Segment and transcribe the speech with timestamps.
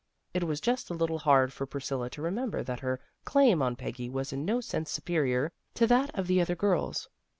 [0.33, 4.09] It was just a little hard for Priscilla to remember that her claim on Peggy
[4.09, 7.07] was in no sense superior to that of the other girls.